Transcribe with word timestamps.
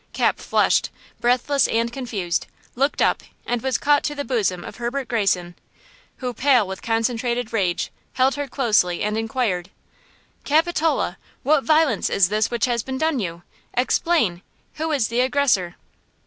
Cap 0.13 0.39
flushed, 0.39 0.89
breathless 1.19 1.67
and 1.67 1.93
confused, 1.93 2.47
looked 2.73 3.03
up 3.03 3.21
and 3.45 3.61
was 3.61 3.77
caught 3.77 4.03
to 4.05 4.15
the 4.15 4.25
bosom 4.25 4.63
of 4.63 4.77
Herbert 4.77 5.07
Greyson, 5.07 5.53
who, 6.17 6.33
pale 6.33 6.65
with 6.67 6.81
concentrated 6.81 7.53
rage, 7.53 7.91
held 8.13 8.33
her 8.33 8.47
closely 8.47 9.03
and 9.03 9.15
inquired: 9.15 9.69
"Capitola! 10.43 11.19
What 11.43 11.65
violence 11.65 12.09
is 12.09 12.29
this 12.29 12.49
which 12.49 12.65
has 12.65 12.81
been 12.81 12.97
done 12.97 13.19
you? 13.19 13.43
Explain! 13.75 14.41
who 14.77 14.91
is 14.91 15.09
the 15.09 15.19
aggressor?" 15.19 15.75